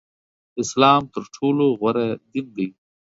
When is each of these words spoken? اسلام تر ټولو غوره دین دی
اسلام 0.61 1.01
تر 1.13 1.23
ټولو 1.35 1.65
غوره 1.79 2.07
دین 2.31 2.47
دی 2.55 2.67